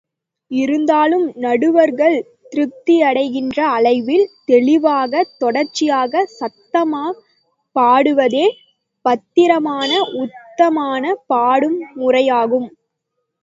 [0.51, 2.15] இருந்தாலும் நடுவர்கள்
[2.45, 5.11] திருப்தியடைகின்ற அளவில், தெளிவாக,
[5.37, 7.21] தொடர்ச்சியாக, சத்தமாகப்
[7.75, 8.47] பாடுவதே,
[9.05, 9.91] பத்திரமான,
[10.23, 11.03] உத்தமமான
[11.27, 12.69] பாடும் முறையாகும்.